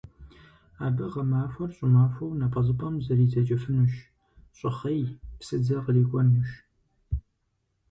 [0.85, 3.93] Абы гъэмахуэр щӀымахуэу напӀэзыпӀэм зридзэкӀыфынущ,
[4.57, 5.01] щӀыхъей,
[5.39, 6.49] псыдзэ кърикӀуэнущ.